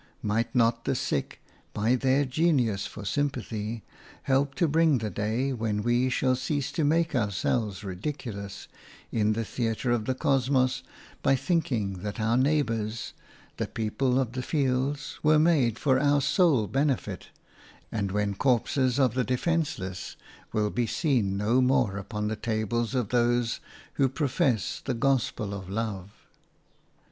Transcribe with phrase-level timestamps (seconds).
[0.23, 1.43] Might not the sick,
[1.75, 3.83] by their genius for sympathy,
[4.23, 8.67] help to bring the day when we shall cease to make ourselves ridiculous
[9.11, 10.81] in the theatre of the cosmos
[11.21, 13.13] by thinking that our neighbours,
[13.57, 17.27] the people of the fields, were made for our sole benefit,
[17.91, 20.15] and when corpses of the defenceless
[20.51, 23.59] will be seen no more upon the tables of those
[24.01, 26.09] who profess the gospel of love?